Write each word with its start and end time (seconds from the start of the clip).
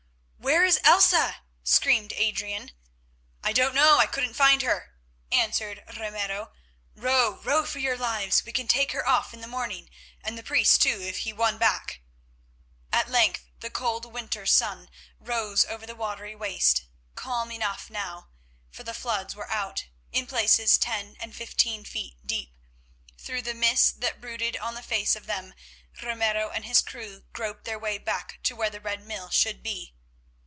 "Where 0.51 0.65
is 0.65 0.79
Elsa?" 0.83 1.41
screamed 1.63 2.13
Adrian. 2.13 2.71
"I 3.43 3.53
don't 3.53 3.75
know. 3.75 3.99
I 3.99 4.05
couldn't 4.05 4.33
find 4.33 4.61
her," 4.63 4.93
answered 5.31 5.83
Ramiro. 5.95 6.51
"Row, 6.95 7.35
row 7.43 7.65
for 7.65 7.79
your 7.79 7.97
lives! 7.97 8.43
We 8.43 8.51
can 8.51 8.67
take 8.67 8.91
her 8.93 9.07
off 9.07 9.33
in 9.33 9.41
the 9.41 9.47
morning, 9.47 9.89
and 10.23 10.37
the 10.37 10.43
priest 10.43 10.81
too, 10.81 10.99
if 11.01 11.19
he 11.19 11.33
won 11.33 11.57
back." 11.57 12.01
At 12.91 13.09
length 13.09 13.43
the 13.59 13.69
cold 13.69 14.05
winter 14.05 14.45
sun 14.45 14.89
rose 15.19 15.63
over 15.65 15.85
the 15.85 15.95
watery 15.95 16.35
waste, 16.35 16.85
calm 17.15 17.51
enough 17.51 17.89
now, 17.89 18.29
for 18.71 18.83
the 18.83 18.95
floods 18.95 19.35
were 19.35 19.49
out, 19.49 19.85
in 20.11 20.25
places 20.25 20.77
ten 20.77 21.15
and 21.19 21.35
fifteen 21.35 21.85
feet 21.85 22.15
deep. 22.25 22.53
Through 23.17 23.43
the 23.43 23.53
mists 23.53 23.91
that 23.91 24.19
brooded 24.21 24.57
on 24.57 24.73
the 24.73 24.83
face 24.83 25.15
of 25.15 25.27
them 25.27 25.53
Ramiro 26.01 26.49
and 26.49 26.65
his 26.65 26.81
crew 26.81 27.23
groped 27.31 27.65
their 27.65 27.79
way 27.79 27.97
back 27.97 28.39
to 28.43 28.55
where 28.55 28.71
the 28.71 28.81
Red 28.81 29.03
Mill 29.05 29.29
should 29.29 29.61
be. 29.61 29.93